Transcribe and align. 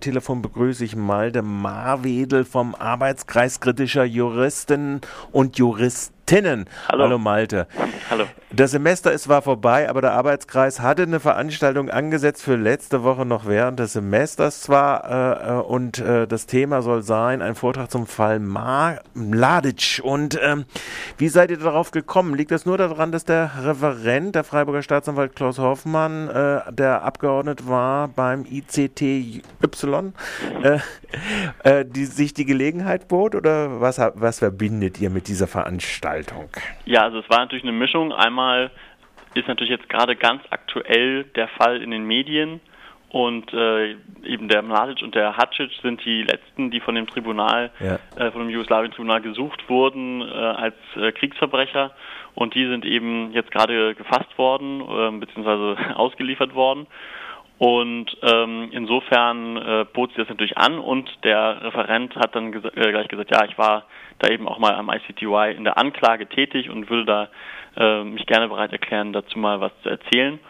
Telefon 0.00 0.42
begrüße 0.42 0.84
ich 0.84 0.96
Malte 0.96 1.42
Marwedel 1.42 2.44
vom 2.44 2.74
Arbeitskreis 2.74 3.60
kritischer 3.60 4.04
Juristen 4.04 5.00
und 5.32 5.58
Juristen. 5.58 6.19
Tinnen. 6.30 6.66
Hallo. 6.86 7.02
Hallo 7.02 7.18
Malte. 7.18 7.66
Hallo. 8.08 8.24
Das 8.52 8.70
Semester 8.70 9.10
ist 9.10 9.24
zwar 9.24 9.42
vorbei, 9.42 9.88
aber 9.88 10.00
der 10.00 10.12
Arbeitskreis 10.12 10.78
hatte 10.78 11.02
eine 11.02 11.18
Veranstaltung 11.18 11.90
angesetzt 11.90 12.42
für 12.42 12.54
letzte 12.54 13.02
Woche 13.02 13.26
noch 13.26 13.46
während 13.46 13.80
des 13.80 13.94
Semesters 13.94 14.60
zwar 14.60 15.10
äh, 15.10 15.48
äh 15.48 15.60
und 15.60 15.98
äh, 15.98 16.28
das 16.28 16.46
Thema 16.46 16.82
soll 16.82 17.02
sein 17.02 17.42
ein 17.42 17.56
Vortrag 17.56 17.90
zum 17.90 18.06
Fall 18.06 18.38
Mladic. 18.38 20.00
Und 20.04 20.38
ähm, 20.40 20.66
wie 21.18 21.28
seid 21.28 21.50
ihr 21.50 21.58
darauf 21.58 21.90
gekommen? 21.90 22.36
Liegt 22.36 22.52
das 22.52 22.64
nur 22.64 22.78
daran, 22.78 23.10
dass 23.10 23.24
der 23.24 23.50
Referent, 23.64 24.36
der 24.36 24.44
Freiburger 24.44 24.82
Staatsanwalt 24.82 25.34
Klaus 25.34 25.58
Hoffmann, 25.58 26.28
äh, 26.28 26.72
der 26.72 27.02
abgeordnet 27.02 27.68
war 27.68 28.06
beim 28.06 28.44
ICTY, 28.44 29.42
äh, 30.62 30.78
äh, 31.64 31.84
die 31.84 32.04
sich 32.04 32.34
die 32.34 32.44
Gelegenheit 32.44 33.08
bot 33.08 33.34
oder 33.34 33.80
was, 33.80 33.98
was 33.98 34.38
verbindet 34.38 35.00
ihr 35.00 35.10
mit 35.10 35.26
dieser 35.26 35.48
Veranstaltung? 35.48 36.19
Gestaltung? 36.20 36.50
Ja, 36.84 37.02
also 37.02 37.18
es 37.18 37.30
war 37.30 37.38
natürlich 37.38 37.64
eine 37.64 37.72
Mischung. 37.72 38.12
Einmal 38.12 38.70
ist 39.34 39.48
natürlich 39.48 39.70
jetzt 39.70 39.88
gerade 39.88 40.16
ganz 40.16 40.42
aktuell 40.50 41.24
der 41.24 41.48
Fall 41.48 41.82
in 41.82 41.90
den 41.90 42.04
Medien 42.04 42.60
und 43.10 43.52
äh, 43.52 43.96
eben 44.24 44.48
der 44.48 44.62
Mladic 44.62 45.02
und 45.02 45.14
der 45.14 45.36
Hacic 45.36 45.70
sind 45.82 46.04
die 46.04 46.22
letzten, 46.22 46.70
die 46.70 46.80
von 46.80 46.94
dem 46.94 47.06
Tribunal, 47.06 47.70
ja. 47.80 47.98
äh, 48.16 48.30
von 48.30 48.42
dem 48.42 48.50
Jugoslawien-Tribunal 48.50 49.20
gesucht 49.20 49.68
wurden 49.68 50.22
äh, 50.22 50.24
als 50.24 50.74
äh, 50.96 51.10
Kriegsverbrecher 51.12 51.92
und 52.34 52.54
die 52.54 52.66
sind 52.66 52.84
eben 52.84 53.32
jetzt 53.32 53.50
gerade 53.50 53.94
gefasst 53.94 54.36
worden 54.38 54.80
äh, 54.80 55.18
beziehungsweise 55.18 55.76
ausgeliefert 55.96 56.54
worden. 56.54 56.86
Und 57.60 58.16
ähm, 58.22 58.70
insofern 58.72 59.58
äh, 59.58 59.84
bot 59.92 60.12
sie 60.12 60.16
das 60.16 60.30
natürlich 60.30 60.56
an 60.56 60.78
und 60.78 61.10
der 61.24 61.60
Referent 61.60 62.16
hat 62.16 62.34
dann 62.34 62.52
ges 62.52 62.64
äh, 62.64 62.90
gleich 62.90 63.06
gesagt, 63.08 63.30
ja, 63.30 63.44
ich 63.44 63.58
war 63.58 63.84
da 64.18 64.28
eben 64.28 64.48
auch 64.48 64.58
mal 64.58 64.74
am 64.74 64.88
ICTY 64.88 65.52
in 65.54 65.64
der 65.64 65.76
Anklage 65.76 66.26
tätig 66.26 66.70
und 66.70 66.88
würde 66.88 67.04
da 67.04 67.28
äh, 67.76 68.02
mich 68.02 68.24
gerne 68.24 68.48
bereit 68.48 68.72
erklären, 68.72 69.12
dazu 69.12 69.38
mal 69.38 69.60
was 69.60 69.72
zu 69.82 69.90
erzählen. 69.90 70.40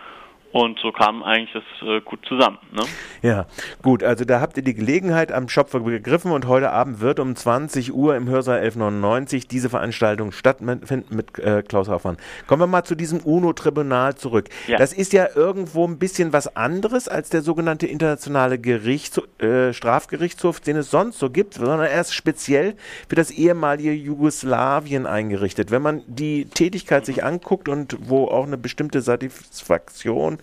Und 0.53 0.81
so 0.81 0.91
kam 0.91 1.23
eigentlich 1.23 1.53
das 1.53 1.89
äh, 1.89 2.01
gut 2.01 2.27
zusammen. 2.27 2.59
Ne? 2.73 2.83
Ja, 3.23 3.47
gut. 3.83 4.03
Also 4.03 4.25
da 4.25 4.41
habt 4.41 4.57
ihr 4.57 4.65
die 4.65 4.75
Gelegenheit 4.75 5.31
am 5.31 5.49
Schopfer 5.49 5.81
begriffen 5.81 6.33
und 6.33 6.49
heute 6.49 6.71
Abend 6.71 7.01
wird 7.01 7.21
um 7.21 7.37
20 7.37 7.95
Uhr 7.95 8.17
im 8.17 8.29
Hörsaal 8.29 8.59
1199 8.59 9.47
diese 9.47 9.71
Veranstaltung 9.71 10.33
stattfinden 10.33 11.15
mit 11.15 11.39
äh, 11.39 11.63
Klaus 11.63 11.89
Hoffmann. 11.89 12.17
Kommen 12.49 12.63
wir 12.63 12.67
mal 12.67 12.83
zu 12.83 12.97
diesem 12.97 13.21
UNO-Tribunal 13.21 14.17
zurück. 14.17 14.49
Ja. 14.67 14.77
Das 14.79 14.93
ist 14.93 15.13
ja 15.13 15.29
irgendwo 15.35 15.87
ein 15.87 15.99
bisschen 15.99 16.33
was 16.33 16.57
anderes 16.57 17.07
als 17.07 17.31
der 17.31 17.43
sogenannte 17.43 17.87
internationale 17.87 18.59
Gerichts 18.59 19.21
äh, 19.39 19.73
Strafgerichtshof, 19.73 20.59
den 20.59 20.77
es 20.77 20.91
sonst 20.91 21.21
so 21.21 21.31
gibt, 21.31 21.55
sondern 21.55 21.81
er 21.81 22.01
ist 22.01 22.13
speziell 22.13 22.75
für 23.09 23.15
das 23.15 23.31
ehemalige 23.31 23.93
Jugoslawien 23.93 25.07
eingerichtet. 25.07 25.71
Wenn 25.71 25.83
man 25.83 26.03
die 26.09 26.47
Tätigkeit 26.47 27.07
sich 27.07 27.23
anguckt 27.23 27.69
und 27.69 27.97
wo 28.01 28.25
auch 28.27 28.47
eine 28.47 28.59
bestimmte 28.59 29.01
Satisfaktion 29.01 30.40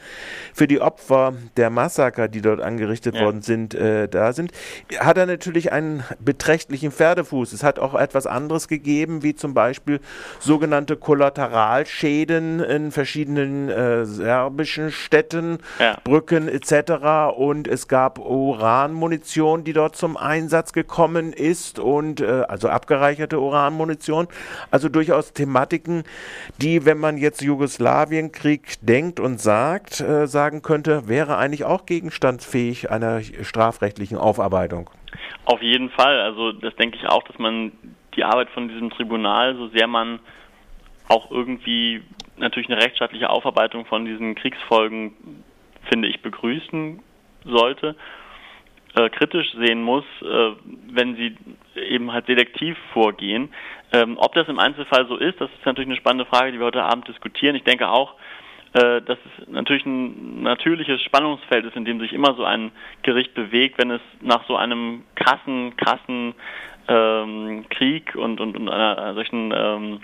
für 0.54 0.68
die 0.68 0.82
Opfer 0.82 1.34
der 1.56 1.70
Massaker, 1.70 2.28
die 2.28 2.42
dort 2.42 2.62
angerichtet 2.62 3.16
ja. 3.16 3.26
worden 3.26 3.42
sind, 3.42 3.74
äh, 3.74 4.08
da 4.08 4.34
sind, 4.34 4.52
hat 5.00 5.18
er 5.18 5.26
natürlich 5.26 5.72
einen 5.72 6.04
beträchtlichen 6.20 6.92
Pferdefuß. 6.92 7.54
Es 7.54 7.64
hat 7.64 7.80
auch 7.80 7.94
etwas 7.94 8.28
anderes 8.28 8.68
gegeben, 8.68 9.24
wie 9.24 9.36
zum 9.36 9.54
Beispiel 9.54 10.00
sogenannte 10.40 10.98
Kollateralschäden 10.98 12.60
in 12.60 12.92
verschiedenen 12.92 13.70
äh, 13.70 14.06
serbischen 14.06 14.92
Städten, 14.92 15.60
ja. 15.80 15.98
Brücken 16.04 16.48
etc. 16.48 17.36
Und 17.36 17.68
es 17.68 17.88
gab 17.88 18.20
Uranmunition, 18.20 19.64
die 19.64 19.74
dort 19.74 19.96
zum 19.96 20.18
Einsatz 20.18 20.74
gekommen 20.74 21.34
ist 21.34 21.80
und 21.80 22.22
äh, 22.22 22.44
also 22.48 22.70
abgereicherte 22.70 23.40
Uranmunition. 23.40 24.28
Also 24.72 24.90
durchaus 24.90 25.34
Thematiken, 25.34 26.04
die, 26.58 26.86
wenn 26.86 26.98
man 26.98 27.18
jetzt 27.18 27.42
Jugoslawienkrieg 27.42 28.76
denkt 28.82 29.20
und 29.20 29.40
sagt, 29.42 29.87
Markt 29.88 30.02
äh, 30.02 30.28
sagen 30.28 30.62
könnte, 30.62 31.08
wäre 31.08 31.38
eigentlich 31.38 31.64
auch 31.64 31.86
gegenstandsfähig 31.86 32.92
einer 32.92 33.22
strafrechtlichen 33.22 34.18
Aufarbeitung. 34.18 34.90
Auf 35.46 35.62
jeden 35.62 35.90
Fall. 35.90 36.20
Also 36.20 36.52
das 36.52 36.76
denke 36.76 36.98
ich 36.98 37.08
auch, 37.08 37.24
dass 37.24 37.38
man 37.40 37.72
die 38.16 38.24
Arbeit 38.24 38.50
von 38.50 38.68
diesem 38.68 38.90
Tribunal, 38.90 39.56
so 39.56 39.68
sehr 39.70 39.88
man 39.88 40.20
auch 41.08 41.32
irgendwie 41.32 42.02
natürlich 42.38 42.70
eine 42.70 42.82
rechtsstaatliche 42.82 43.30
Aufarbeitung 43.30 43.86
von 43.86 44.06
diesen 44.06 44.36
Kriegsfolgen, 44.36 45.14
finde 45.90 46.10
ich, 46.10 46.22
begrüßen 46.22 47.00
sollte, 47.46 47.96
äh, 48.96 49.10
kritisch 49.10 49.54
sehen 49.54 49.82
muss, 49.82 50.04
äh, 50.22 50.52
wenn 50.92 51.16
sie 51.16 51.38
eben 51.76 52.12
halt 52.12 52.26
selektiv 52.26 52.78
vorgehen. 52.92 53.54
Ähm, 53.94 54.18
ob 54.18 54.34
das 54.34 54.50
im 54.50 54.60
Einzelfall 54.60 55.08
so 55.08 55.16
ist, 55.16 55.40
das 55.40 55.50
ist 55.52 55.66
natürlich 55.66 55.88
eine 55.88 55.98
spannende 55.98 56.26
Frage, 56.26 56.52
die 56.52 56.60
wir 56.60 56.66
heute 56.66 56.84
Abend 56.84 57.08
diskutieren. 57.08 57.56
Ich 57.56 57.64
denke 57.64 57.88
auch, 57.88 58.16
äh, 58.74 59.02
dass 59.02 59.18
es 59.18 59.48
natürlich 59.48 59.86
ein 59.86 60.44
natürliches 60.44 61.02
Spannungsfeld 61.02 61.66
ist, 61.66 61.76
in 61.76 61.86
dem 61.86 62.00
sich 62.00 62.14
immer 62.14 62.34
so 62.36 62.44
ein 62.44 62.72
Gericht 63.04 63.34
bewegt, 63.34 63.78
wenn 63.78 63.92
es 63.92 64.02
nach 64.22 64.46
so 64.48 64.56
einem 64.56 65.04
krassen, 65.16 65.76
krassen 65.78 66.36
ähm, 66.88 67.66
Krieg 67.70 68.16
und, 68.16 68.40
und, 68.40 68.58
und 68.58 68.70
einer 68.70 69.14
solchen 69.14 69.54
ähm, 69.56 70.00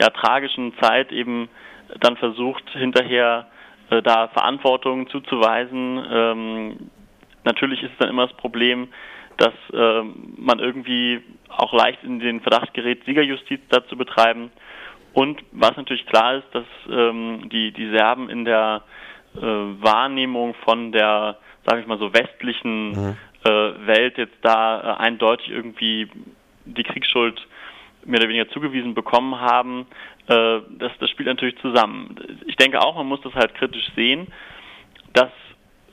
ja, 0.00 0.10
tragischen 0.10 0.74
Zeit 0.80 1.12
eben 1.12 1.48
dann 2.00 2.16
versucht, 2.16 2.68
hinterher 2.70 3.46
äh, 3.90 4.02
da 4.02 4.28
Verantwortung 4.28 5.08
zuzuweisen. 5.08 6.04
Ähm, 6.10 6.90
natürlich 7.44 7.82
ist 7.82 7.92
es 7.92 7.98
dann 7.98 8.10
immer 8.10 8.26
das 8.26 8.36
Problem, 8.36 8.88
dass 9.36 9.54
äh, 9.72 10.02
man 10.36 10.58
irgendwie 10.58 11.22
auch 11.48 11.72
leicht 11.72 12.02
in 12.02 12.18
den 12.18 12.40
Verdacht 12.40 12.74
gerät, 12.74 13.04
Siegerjustiz 13.04 13.60
da 13.68 13.86
zu 13.86 13.96
betreiben. 13.96 14.50
Und 15.16 15.42
was 15.50 15.74
natürlich 15.78 16.04
klar 16.04 16.34
ist, 16.34 16.46
dass 16.52 16.66
ähm, 16.90 17.48
die, 17.48 17.72
die 17.72 17.88
Serben 17.88 18.28
in 18.28 18.44
der 18.44 18.82
äh, 19.34 19.40
Wahrnehmung 19.40 20.52
von 20.62 20.92
der, 20.92 21.38
sage 21.64 21.80
ich 21.80 21.86
mal 21.86 21.98
so, 21.98 22.12
westlichen 22.12 22.90
mhm. 22.90 23.16
äh, 23.42 23.86
Welt 23.86 24.18
jetzt 24.18 24.36
da 24.42 24.78
äh, 24.78 24.96
eindeutig 24.98 25.48
irgendwie 25.48 26.10
die 26.66 26.82
Kriegsschuld 26.82 27.40
mehr 28.04 28.20
oder 28.20 28.28
weniger 28.28 28.50
zugewiesen 28.50 28.92
bekommen 28.92 29.40
haben, 29.40 29.86
äh, 30.26 30.60
das, 30.78 30.92
das 31.00 31.08
spielt 31.08 31.28
natürlich 31.28 31.58
zusammen. 31.62 32.14
Ich 32.46 32.56
denke 32.56 32.82
auch, 32.82 32.94
man 32.94 33.06
muss 33.06 33.22
das 33.22 33.32
halt 33.32 33.54
kritisch 33.54 33.90
sehen. 33.96 34.26
Das 35.14 35.30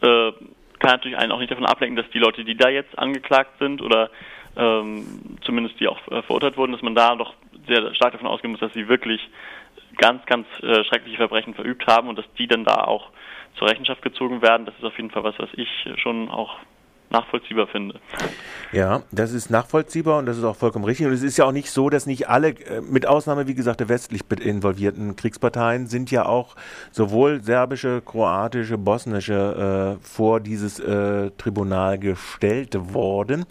äh, 0.01 0.33
kann 0.79 0.91
natürlich 0.91 1.17
einen 1.17 1.31
auch 1.31 1.39
nicht 1.39 1.49
davon 1.51 1.65
ablenken, 1.65 1.95
dass 1.95 2.11
die 2.11 2.19
Leute, 2.19 2.43
die 2.43 2.57
da 2.57 2.67
jetzt 2.67 2.99
angeklagt 2.99 3.57
sind 3.59 3.81
oder 3.81 4.09
ähm, 4.57 5.37
zumindest 5.45 5.79
die 5.79 5.87
auch 5.87 6.05
äh, 6.11 6.21
verurteilt 6.23 6.57
wurden, 6.57 6.73
dass 6.73 6.81
man 6.81 6.93
da 6.93 7.15
doch 7.15 7.33
sehr 7.67 7.93
stark 7.95 8.13
davon 8.13 8.27
ausgehen 8.27 8.51
muss, 8.51 8.59
dass 8.59 8.73
sie 8.73 8.87
wirklich 8.87 9.21
ganz, 9.97 10.25
ganz 10.25 10.47
äh, 10.61 10.83
schreckliche 10.85 11.17
Verbrechen 11.17 11.53
verübt 11.53 11.85
haben 11.87 12.07
und 12.07 12.17
dass 12.17 12.25
die 12.37 12.47
dann 12.47 12.65
da 12.65 12.83
auch 12.83 13.09
zur 13.57 13.69
Rechenschaft 13.69 14.01
gezogen 14.01 14.41
werden. 14.41 14.65
Das 14.65 14.75
ist 14.75 14.83
auf 14.83 14.97
jeden 14.97 15.11
Fall 15.11 15.23
was, 15.23 15.35
was 15.37 15.49
ich 15.53 15.69
schon 16.01 16.29
auch 16.29 16.57
nachvollziehbar 17.13 17.67
finde. 17.67 17.99
Ja, 18.71 19.03
das 19.11 19.31
ist 19.31 19.49
nachvollziehbar 19.49 20.17
und 20.17 20.25
das 20.25 20.37
ist 20.37 20.43
auch 20.43 20.55
vollkommen 20.55 20.83
richtig. 20.83 21.05
Und 21.05 21.13
es 21.13 21.21
ist 21.21 21.37
ja 21.37 21.45
auch 21.45 21.51
nicht 21.51 21.69
so, 21.69 21.89
dass 21.89 22.05
nicht 22.07 22.27
alle, 22.27 22.49
äh, 22.49 22.81
mit 22.81 23.05
Ausnahme, 23.05 23.47
wie 23.47 23.53
gesagt, 23.53 23.79
der 23.79 23.87
westlich 23.87 24.21
involvierten 24.41 25.15
Kriegsparteien, 25.15 25.87
sind 25.87 26.11
ja 26.11 26.25
auch 26.25 26.55
sowohl 26.91 27.41
serbische, 27.41 28.01
kroatische, 28.03 28.77
bosnische 28.77 29.99
äh, 30.01 30.03
vor 30.03 30.39
dieses 30.39 30.79
äh, 30.79 31.29
Tribunal 31.37 31.99
gestellt 31.99 32.75
worden. 32.93 33.45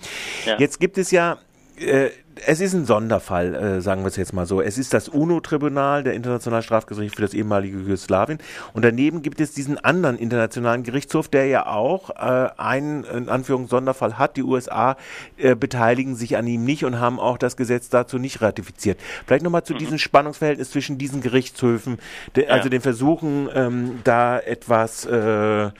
Ja. 0.44 0.58
Jetzt 0.58 0.80
gibt 0.80 0.98
es 0.98 1.12
ja 1.12 1.38
äh, 1.78 2.10
es 2.47 2.60
ist 2.60 2.75
ein 2.75 2.84
Sonderfall, 2.84 3.54
äh, 3.54 3.81
sagen 3.81 4.03
wir 4.03 4.09
es 4.09 4.16
jetzt 4.16 4.32
mal 4.32 4.47
so. 4.47 4.60
Es 4.60 4.78
ist 4.78 4.94
das 4.94 5.09
UNO-Tribunal, 5.09 6.03
der 6.03 6.15
Internationale 6.15 6.62
Strafgerichtshof 6.62 7.16
für 7.16 7.22
das 7.22 7.34
ehemalige 7.34 7.78
Jugoslawien. 7.78 8.38
Und 8.72 8.84
daneben 8.84 9.22
gibt 9.22 9.41
es 9.41 9.53
diesen 9.53 9.78
anderen 9.78 10.19
internationalen 10.19 10.82
Gerichtshof, 10.82 11.28
der 11.28 11.47
ja 11.47 11.66
auch 11.66 12.10
äh, 12.10 12.50
einen, 12.56 13.04
in 13.04 13.28
Anführungszeichen, 13.28 13.72
Sonderfall 13.72 14.19
hat. 14.19 14.37
Die 14.37 14.42
USA 14.42 14.97
äh, 15.36 15.54
beteiligen 15.54 16.15
sich 16.15 16.36
an 16.36 16.47
ihm 16.47 16.65
nicht 16.65 16.84
und 16.84 17.01
haben 17.01 17.18
auch 17.18 17.39
das 17.39 17.56
Gesetz 17.56 17.89
dazu 17.89 18.18
nicht 18.18 18.42
ratifiziert. 18.42 18.98
Vielleicht 19.27 19.45
nochmal 19.45 19.65
zu 19.65 19.74
mhm. 19.74 19.78
diesem 19.78 19.98
Spannungsverhältnis 19.98 20.71
zwischen 20.71 20.98
diesen 20.98 21.21
Gerichtshöfen, 21.21 21.98
de, 22.36 22.48
also 22.48 22.68
den 22.68 22.80
Versuchen, 22.80 23.48
ähm, 23.54 24.01
da 24.04 24.39
etwas, 24.39 25.06
äh, 25.06 25.71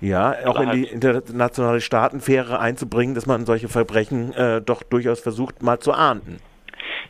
ja, 0.00 0.34
auch 0.46 0.60
in 0.60 0.70
die 0.70 0.84
internationale 0.84 1.80
Staatenfähre 1.80 2.60
einzubringen, 2.60 3.14
dass 3.14 3.26
man 3.26 3.46
solche 3.46 3.68
Verbrechen 3.68 4.32
äh, 4.34 4.60
doch 4.60 4.82
durchaus 4.82 5.20
versucht, 5.20 5.62
mal 5.62 5.80
zu 5.80 5.92
ahnden. 5.98 6.40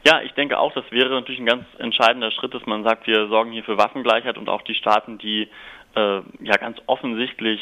Ja, 0.05 0.23
ich 0.23 0.33
denke 0.33 0.59
auch, 0.59 0.73
das 0.73 0.91
wäre 0.91 1.11
natürlich 1.11 1.41
ein 1.41 1.47
ganz 1.47 1.65
entscheidender 1.79 2.31
Schritt, 2.31 2.55
dass 2.55 2.65
man 2.67 2.85
sagt, 2.85 3.07
wir 3.07 3.29
sorgen 3.29 3.53
hier 3.53 3.65
für 3.65 3.79
Waffengleichheit 3.79 4.39
und 4.39 4.49
auch 4.49 4.63
die 4.63 4.75
Staaten, 4.75 5.19
die 5.19 5.49
äh, 5.95 6.21
ja 6.41 6.57
ganz 6.59 6.79
offensichtlich 6.87 7.61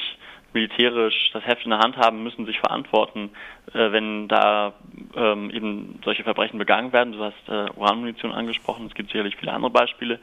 militärisch 0.53 1.31
das 1.33 1.45
Heft 1.47 1.65
in 1.65 1.71
der 1.71 1.81
Hand 1.81 1.97
haben, 1.97 2.23
müssen 2.23 2.47
sich 2.47 2.59
verantworten, 2.59 3.31
äh, 3.73 3.93
wenn 3.93 4.29
da 4.29 4.75
ähm, 5.15 5.51
eben 5.51 6.01
solche 6.05 6.25
Verbrechen 6.25 6.59
begangen 6.59 6.93
werden. 6.93 7.13
Du 7.13 7.23
hast 7.23 7.49
äh, 7.49 7.71
Uranmunition 7.79 8.33
angesprochen, 8.33 8.87
es 8.87 8.95
gibt 8.95 9.11
sicherlich 9.11 9.37
viele 9.37 9.53
andere 9.53 9.71
Beispiele. 9.71 10.19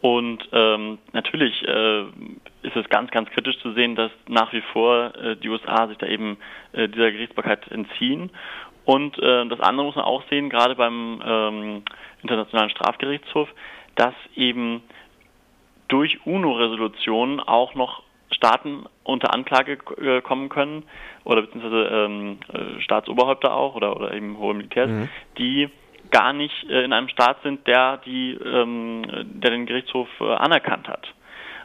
Und 0.00 0.48
ähm, 0.52 0.98
natürlich 1.12 1.66
äh, 1.66 2.02
ist 2.62 2.76
es 2.76 2.88
ganz, 2.90 3.10
ganz 3.10 3.30
kritisch 3.30 3.58
zu 3.58 3.72
sehen, 3.72 3.96
dass 3.96 4.12
nach 4.28 4.52
wie 4.52 4.60
vor 4.72 5.12
äh, 5.16 5.36
die 5.36 5.48
USA 5.48 5.88
sich 5.88 5.98
da 5.98 6.06
eben 6.06 6.36
äh, 6.72 6.88
dieser 6.88 7.10
Gerichtsbarkeit 7.10 7.66
entziehen. 7.72 8.30
Und 8.86 9.18
äh, 9.18 9.46
das 9.48 9.60
andere 9.60 9.84
muss 9.84 9.96
man 9.96 10.04
auch 10.04 10.22
sehen, 10.30 10.48
gerade 10.48 10.76
beim 10.76 11.20
ähm, 11.24 11.82
Internationalen 12.22 12.70
Strafgerichtshof, 12.70 13.48
dass 13.96 14.14
eben 14.36 14.82
durch 15.88 16.24
UNO-Resolutionen 16.24 17.40
auch 17.40 17.74
noch 17.74 18.02
Staaten 18.30 18.86
unter 19.02 19.34
Anklage 19.34 19.78
äh, 20.00 20.20
kommen 20.20 20.48
können 20.48 20.84
oder 21.24 21.42
beziehungsweise 21.42 21.88
ähm, 21.92 22.38
äh, 22.52 22.80
Staatsoberhäupter 22.80 23.54
auch 23.54 23.74
oder, 23.74 23.96
oder 23.96 24.12
eben 24.12 24.38
hohe 24.38 24.54
Militärs, 24.54 24.90
mhm. 24.90 25.08
die 25.38 25.68
gar 26.10 26.32
nicht 26.32 26.68
äh, 26.68 26.84
in 26.84 26.92
einem 26.92 27.08
Staat 27.08 27.42
sind, 27.42 27.66
der 27.66 27.98
die, 27.98 28.32
ähm, 28.34 29.02
der 29.24 29.50
den 29.50 29.66
Gerichtshof 29.66 30.08
äh, 30.20 30.24
anerkannt 30.24 30.88
hat. 30.88 31.06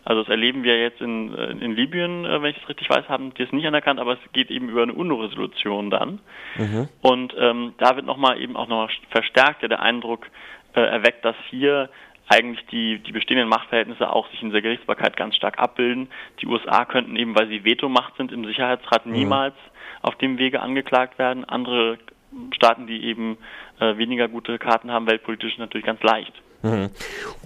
Also 0.04 0.22
das 0.24 0.30
erleben 0.30 0.64
wir 0.64 0.80
jetzt 0.80 1.02
in, 1.02 1.36
äh, 1.36 1.52
in 1.52 1.76
Libyen, 1.76 2.26
äh, 2.26 2.42
wenn 2.42 2.52
ich 2.52 2.58
es 2.62 2.70
richtig 2.70 2.90
weiß, 2.90 3.08
haben 3.08 3.34
die 3.36 3.44
es 3.44 3.52
nicht 3.52 3.66
anerkannt, 3.68 4.00
aber 4.00 4.14
es 4.14 4.20
geht 4.34 4.50
eben 4.50 4.70
über 4.70 4.84
eine 4.84 4.94
UNO-Resolution 4.94 5.90
dann. 5.90 6.20
Mhm. 6.58 6.90
Und 7.02 7.36
ähm, 7.38 7.74
da 7.78 7.96
wird 7.96 8.06
nochmal 8.06 8.42
eben 8.42 8.56
auch 8.56 8.68
noch 8.68 8.90
verstärkt 9.10 9.62
ja 9.62 9.68
der 9.68 9.82
Eindruck 9.82 10.28
äh, 10.74 10.82
erweckt, 10.82 11.24
dass 11.24 11.36
hier 11.50 11.90
eigentlich 12.28 12.66
die, 12.68 13.00
die 13.00 13.12
bestehenden 13.12 13.50
Machtverhältnisse 13.50 14.10
auch 14.10 14.30
sich 14.32 14.42
in 14.42 14.50
dieser 14.50 14.62
Gerichtsbarkeit 14.62 15.18
ganz 15.18 15.36
stark 15.36 15.60
abbilden. 15.60 16.10
Die 16.42 16.48
USA 16.48 16.86
könnten 16.86 17.16
eben, 17.16 17.36
weil 17.36 17.48
sie 17.48 17.66
Vetomacht 17.66 18.16
sind 18.18 18.32
im 18.32 18.46
Sicherheitsrat, 18.46 19.06
mhm. 19.06 19.12
niemals 19.12 19.56
auf 20.02 20.16
dem 20.16 20.38
Wege 20.38 20.62
angeklagt 20.62 21.20
werden. 21.20 21.46
Andere 21.46 21.98
Staaten, 22.54 22.88
die 22.88 23.04
eben 23.04 23.38
äh, 23.80 23.98
weniger 23.98 24.30
gute 24.30 24.58
Karten 24.58 24.92
haben, 24.92 25.08
weltpolitisch 25.08 25.58
natürlich 25.58 25.86
ganz 25.86 26.02
leicht. 26.02 26.34
Mhm. 26.64 26.90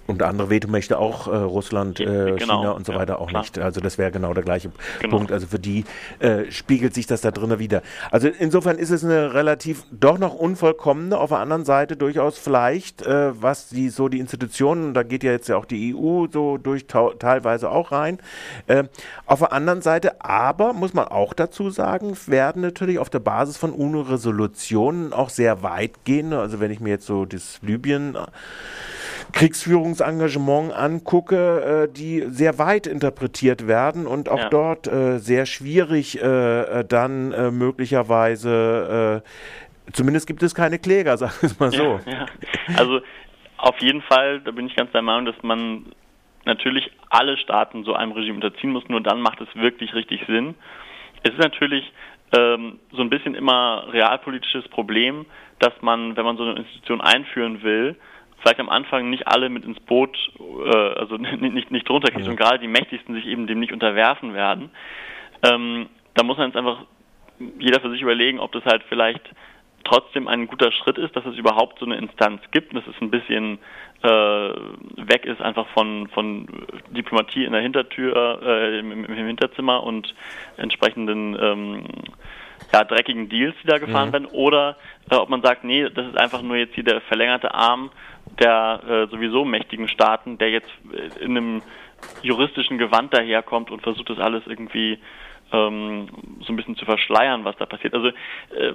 Und 0.07 0.21
andere 0.21 0.49
Vetomächte 0.49 0.99
auch, 0.99 1.27
äh, 1.27 1.35
Russland, 1.35 1.99
äh, 1.99 2.35
genau. 2.37 2.37
China 2.37 2.71
und 2.71 2.85
so 2.85 2.93
weiter 2.93 3.19
auch 3.19 3.29
klar. 3.29 3.41
nicht. 3.41 3.57
Also 3.57 3.81
das 3.81 3.97
wäre 3.97 4.11
genau 4.11 4.33
der 4.33 4.43
gleiche 4.43 4.71
genau. 4.99 5.17
Punkt. 5.17 5.31
Also 5.31 5.47
für 5.47 5.57
die 5.57 5.83
äh, 6.19 6.51
spiegelt 6.51 6.93
sich 6.93 7.07
das 7.07 7.21
da 7.21 7.31
drinnen 7.31 7.57
wieder. 7.57 7.81
Also 8.11 8.27
insofern 8.27 8.77
ist 8.77 8.91
es 8.91 9.03
eine 9.03 9.33
relativ 9.33 9.83
doch 9.91 10.19
noch 10.19 10.35
unvollkommene, 10.35 11.17
auf 11.17 11.29
der 11.29 11.39
anderen 11.39 11.65
Seite 11.65 11.97
durchaus 11.97 12.37
vielleicht, 12.37 13.01
äh, 13.01 13.41
was 13.41 13.69
die 13.69 13.89
so 13.89 14.07
die 14.07 14.19
Institutionen, 14.19 14.93
da 14.93 15.01
geht 15.01 15.23
ja 15.23 15.31
jetzt 15.31 15.49
ja 15.49 15.57
auch 15.57 15.65
die 15.65 15.95
EU 15.95 16.27
so 16.31 16.57
durch 16.57 16.85
teilweise 16.85 17.71
auch 17.71 17.91
rein. 17.91 18.19
Äh, 18.67 18.83
auf 19.25 19.39
der 19.39 19.53
anderen 19.53 19.81
Seite, 19.81 20.21
aber 20.21 20.73
muss 20.73 20.93
man 20.93 21.07
auch 21.07 21.33
dazu 21.33 21.71
sagen, 21.71 22.15
werden 22.27 22.61
natürlich 22.61 22.99
auf 22.99 23.09
der 23.09 23.19
Basis 23.19 23.57
von 23.57 23.71
UNO-Resolutionen 23.71 25.13
auch 25.13 25.29
sehr 25.29 25.63
weit 25.63 26.05
gehen. 26.05 26.33
Also 26.33 26.59
wenn 26.59 26.71
ich 26.71 26.79
mir 26.79 26.91
jetzt 26.91 27.05
so 27.07 27.25
das 27.25 27.59
Libyen 27.61 28.17
Kriegsführungsengagement 29.31 30.73
angucke, 30.73 31.87
äh, 31.89 31.93
die 31.93 32.23
sehr 32.27 32.57
weit 32.57 32.87
interpretiert 32.87 33.67
werden 33.67 34.07
und 34.07 34.29
auch 34.29 34.39
ja. 34.39 34.49
dort 34.49 34.87
äh, 34.87 35.19
sehr 35.19 35.45
schwierig 35.45 36.21
äh, 36.21 36.79
äh 36.79 36.85
dann 36.85 37.31
äh, 37.31 37.51
möglicherweise, 37.51 39.21
äh, 39.23 39.91
zumindest 39.91 40.27
gibt 40.27 40.43
es 40.43 40.55
keine 40.55 40.79
Kläger, 40.79 41.17
sagen 41.17 41.33
wir 41.41 41.47
es 41.47 41.59
mal 41.59 41.71
so. 41.71 41.99
Ja, 42.05 42.11
ja. 42.11 42.25
Also 42.77 43.01
auf 43.57 43.79
jeden 43.79 44.01
Fall, 44.01 44.41
da 44.41 44.51
bin 44.51 44.67
ich 44.67 44.75
ganz 44.75 44.91
der 44.91 45.01
Meinung, 45.01 45.25
dass 45.25 45.41
man 45.41 45.85
natürlich 46.45 46.91
alle 47.09 47.37
Staaten 47.37 47.83
so 47.83 47.93
einem 47.93 48.11
Regime 48.11 48.35
unterziehen 48.35 48.71
muss, 48.71 48.87
nur 48.87 49.01
dann 49.01 49.21
macht 49.21 49.41
es 49.41 49.47
wirklich 49.55 49.93
richtig 49.93 50.25
Sinn. 50.27 50.55
Es 51.23 51.31
ist 51.31 51.39
natürlich 51.39 51.91
ähm, 52.37 52.79
so 52.91 53.01
ein 53.01 53.09
bisschen 53.09 53.35
immer 53.35 53.87
realpolitisches 53.91 54.67
Problem, 54.69 55.25
dass 55.59 55.73
man, 55.81 56.15
wenn 56.15 56.25
man 56.25 56.37
so 56.37 56.43
eine 56.43 56.59
Institution 56.59 57.01
einführen 57.01 57.63
will, 57.63 57.95
vielleicht 58.45 58.59
am 58.59 58.69
Anfang 58.69 59.09
nicht 59.09 59.27
alle 59.27 59.49
mit 59.49 59.65
ins 59.65 59.79
Boot, 59.79 60.15
äh, 60.39 60.69
also 60.99 61.17
nicht, 61.17 61.41
nicht, 61.41 61.71
nicht 61.71 61.89
drunter 61.89 62.11
kriegt 62.11 62.25
ja. 62.25 62.31
und 62.31 62.37
gerade 62.37 62.59
die 62.59 62.67
Mächtigsten 62.67 63.15
sich 63.15 63.25
eben 63.25 63.47
dem 63.47 63.59
nicht 63.59 63.73
unterwerfen 63.73 64.35
werden. 64.35 64.69
Ähm, 65.43 65.87
da 66.13 66.23
muss 66.23 66.37
man 66.37 66.49
jetzt 66.49 66.57
einfach 66.57 66.83
jeder 67.59 67.81
für 67.81 67.89
sich 67.89 68.01
überlegen, 68.01 68.39
ob 68.39 68.51
das 68.51 68.63
halt 68.65 68.83
vielleicht 68.87 69.23
trotzdem 69.83 70.27
ein 70.27 70.47
guter 70.47 70.71
Schritt 70.71 70.97
ist, 70.97 71.15
dass 71.15 71.25
es 71.25 71.37
überhaupt 71.37 71.79
so 71.79 71.85
eine 71.85 71.97
Instanz 71.97 72.41
gibt 72.51 72.73
und 72.73 72.85
dass 72.85 72.95
es 72.95 73.01
ein 73.01 73.11
bisschen 73.11 73.59
äh, 74.03 74.07
weg 74.07 75.25
ist 75.25 75.41
einfach 75.41 75.67
von, 75.69 76.07
von 76.09 76.47
Diplomatie 76.91 77.45
in 77.45 77.51
der 77.51 77.61
Hintertür, 77.61 78.41
äh, 78.43 78.79
im, 78.79 79.05
im, 79.05 79.27
Hinterzimmer 79.27 79.83
und 79.83 80.13
entsprechenden 80.57 81.37
ähm, 81.39 81.83
ja, 82.73 82.83
dreckigen 82.83 83.29
Deals, 83.29 83.55
die 83.63 83.67
da 83.67 83.77
gefahren 83.77 84.09
mhm. 84.09 84.13
werden, 84.13 84.25
oder 84.27 84.77
äh, 85.09 85.15
ob 85.15 85.29
man 85.29 85.41
sagt, 85.41 85.63
nee, 85.63 85.87
das 85.89 86.07
ist 86.07 86.17
einfach 86.17 86.41
nur 86.41 86.57
jetzt 86.57 86.75
hier 86.75 86.83
der 86.83 87.01
verlängerte 87.01 87.53
Arm 87.53 87.91
der 88.39 88.81
äh, 88.87 89.07
sowieso 89.07 89.45
mächtigen 89.45 89.87
Staaten, 89.87 90.37
der 90.37 90.49
jetzt 90.49 90.69
äh, 90.91 91.23
in 91.23 91.37
einem 91.37 91.61
juristischen 92.21 92.77
Gewand 92.77 93.13
daherkommt 93.13 93.71
und 93.71 93.81
versucht 93.81 94.09
das 94.09 94.19
alles 94.19 94.43
irgendwie 94.47 94.99
ähm, 95.51 96.07
so 96.41 96.51
ein 96.51 96.55
bisschen 96.55 96.75
zu 96.75 96.85
verschleiern, 96.85 97.45
was 97.45 97.55
da 97.57 97.65
passiert. 97.65 97.93
Also 97.93 98.07
äh, 98.07 98.73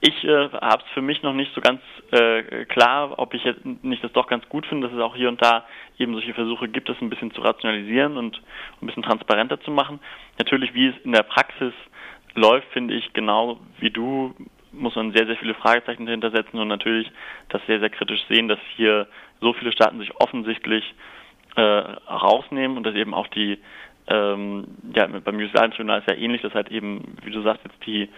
ich 0.00 0.24
äh, 0.24 0.48
habe 0.50 0.82
es 0.84 0.92
für 0.92 1.02
mich 1.02 1.22
noch 1.22 1.32
nicht 1.32 1.52
so 1.54 1.60
ganz 1.60 1.80
äh, 2.12 2.64
klar, 2.66 3.18
ob 3.18 3.34
ich 3.34 3.44
jetzt 3.44 3.64
nicht 3.64 4.02
das 4.04 4.12
doch 4.12 4.26
ganz 4.26 4.48
gut 4.48 4.66
finde, 4.66 4.86
dass 4.86 4.96
es 4.96 5.02
auch 5.02 5.16
hier 5.16 5.28
und 5.28 5.42
da 5.42 5.64
eben 5.98 6.12
solche 6.12 6.34
Versuche 6.34 6.68
gibt, 6.68 6.88
das 6.88 7.00
ein 7.00 7.10
bisschen 7.10 7.32
zu 7.32 7.40
rationalisieren 7.40 8.16
und 8.16 8.40
ein 8.80 8.86
bisschen 8.86 9.02
transparenter 9.02 9.60
zu 9.60 9.70
machen. 9.70 10.00
Natürlich, 10.38 10.74
wie 10.74 10.88
es 10.88 10.94
in 11.04 11.12
der 11.12 11.22
Praxis 11.22 11.72
läuft, 12.34 12.68
finde 12.72 12.94
ich 12.94 13.12
genau 13.12 13.58
wie 13.78 13.90
du 13.90 14.34
muss 14.72 14.96
man 14.96 15.12
sehr, 15.12 15.26
sehr 15.26 15.36
viele 15.36 15.54
Fragezeichen 15.54 16.06
dahinter 16.06 16.30
setzen 16.30 16.58
und 16.58 16.68
natürlich 16.68 17.10
das 17.50 17.60
sehr, 17.66 17.80
sehr 17.80 17.90
kritisch 17.90 18.22
sehen, 18.28 18.48
dass 18.48 18.58
hier 18.74 19.06
so 19.40 19.52
viele 19.52 19.72
Staaten 19.72 19.98
sich 19.98 20.14
offensichtlich 20.16 20.94
äh, 21.56 21.60
rausnehmen 21.60 22.76
und 22.76 22.84
dass 22.84 22.94
eben 22.94 23.14
auch 23.14 23.26
die, 23.28 23.58
ähm, 24.08 24.66
ja, 24.94 25.06
beim 25.06 25.38
Jugoslawien-Tribunal 25.38 26.00
ist 26.00 26.08
ja 26.08 26.16
ähnlich, 26.16 26.42
dass 26.42 26.54
halt 26.54 26.70
eben, 26.70 27.16
wie 27.22 27.30
du 27.30 27.42
sagst, 27.42 27.64
jetzt 27.64 27.86
die 27.86 28.08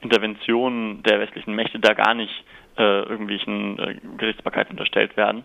Interventionen 0.00 1.02
der 1.02 1.20
westlichen 1.20 1.54
Mächte 1.54 1.80
da 1.80 1.94
gar 1.94 2.14
nicht 2.14 2.44
äh, 2.78 3.00
irgendwelchen 3.02 3.78
äh, 3.78 3.96
Gerichtsbarkeit 4.18 4.70
unterstellt 4.70 5.16
werden. 5.16 5.44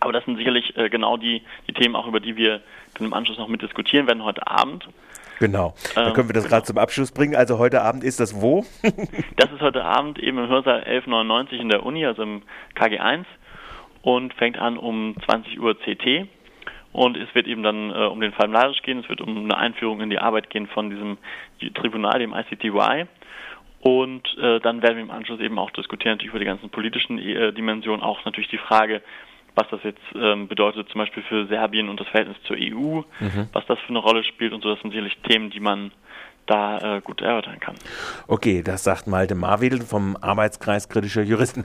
Aber 0.00 0.12
das 0.12 0.24
sind 0.24 0.36
sicherlich 0.36 0.76
äh, 0.76 0.88
genau 0.88 1.16
die, 1.16 1.42
die 1.66 1.72
Themen, 1.72 1.96
auch 1.96 2.06
über 2.06 2.20
die 2.20 2.36
wir 2.36 2.62
dann 2.94 3.06
im 3.06 3.12
Anschluss 3.12 3.38
noch 3.38 3.48
mit 3.48 3.62
diskutieren 3.62 4.06
werden 4.06 4.24
heute 4.24 4.46
Abend. 4.46 4.88
Genau. 5.40 5.74
Dann 5.94 6.14
können 6.14 6.28
wir 6.28 6.34
das 6.34 6.44
ähm, 6.44 6.50
gerade 6.50 6.66
zum 6.66 6.78
Abschluss 6.78 7.12
bringen. 7.12 7.36
Also 7.36 7.58
heute 7.58 7.82
Abend 7.82 8.04
ist 8.04 8.20
das 8.20 8.40
wo? 8.40 8.64
das 9.36 9.52
ist 9.52 9.60
heute 9.60 9.84
Abend 9.84 10.18
eben 10.18 10.38
im 10.38 10.48
Hörsaal 10.48 10.84
1199 10.84 11.60
in 11.60 11.68
der 11.68 11.84
Uni, 11.84 12.04
also 12.04 12.22
im 12.22 12.42
KG1 12.76 13.24
und 14.02 14.34
fängt 14.34 14.58
an 14.58 14.78
um 14.78 15.14
20 15.24 15.60
Uhr 15.60 15.76
CT. 15.76 16.28
Und 16.92 17.16
es 17.16 17.32
wird 17.34 17.46
eben 17.46 17.62
dann 17.62 17.90
äh, 17.90 18.06
um 18.06 18.20
den 18.20 18.32
Fall 18.32 18.48
Mladic 18.48 18.82
gehen, 18.82 19.00
es 19.00 19.08
wird 19.08 19.20
um 19.20 19.36
eine 19.36 19.56
Einführung 19.56 20.00
in 20.00 20.10
die 20.10 20.18
Arbeit 20.18 20.50
gehen 20.50 20.66
von 20.66 20.90
diesem 20.90 21.18
Tribunal, 21.74 22.18
dem 22.18 22.34
ICTY. 22.34 23.06
Und 23.80 24.26
äh, 24.38 24.58
dann 24.60 24.82
werden 24.82 24.96
wir 24.96 25.02
im 25.02 25.10
Anschluss 25.10 25.38
eben 25.40 25.58
auch 25.58 25.70
diskutieren, 25.70 26.14
natürlich 26.14 26.30
über 26.30 26.40
die 26.40 26.46
ganzen 26.46 26.70
politischen 26.70 27.18
äh, 27.18 27.52
Dimensionen, 27.52 28.02
auch 28.02 28.24
natürlich 28.24 28.50
die 28.50 28.58
Frage, 28.58 29.02
was 29.58 29.66
das 29.70 29.80
jetzt 29.82 30.00
ähm, 30.14 30.46
bedeutet, 30.46 30.88
zum 30.88 31.00
Beispiel 31.00 31.22
für 31.24 31.46
Serbien 31.46 31.88
und 31.88 31.98
das 31.98 32.06
Verhältnis 32.08 32.36
zur 32.46 32.56
EU, 32.56 33.02
mhm. 33.18 33.48
was 33.52 33.66
das 33.66 33.78
für 33.80 33.88
eine 33.88 33.98
Rolle 33.98 34.22
spielt 34.22 34.52
und 34.52 34.62
so. 34.62 34.70
Das 34.70 34.80
sind 34.80 34.90
sicherlich 34.90 35.16
Themen, 35.28 35.50
die 35.50 35.58
man 35.58 35.90
da 36.46 36.96
äh, 36.96 37.00
gut 37.00 37.20
erörtern 37.20 37.60
kann. 37.60 37.74
Okay, 38.26 38.62
das 38.62 38.84
sagt 38.84 39.06
Malte 39.06 39.34
Marwedel 39.34 39.82
vom 39.82 40.16
Arbeitskreis 40.20 40.88
kritischer 40.88 41.22
Juristen. 41.22 41.56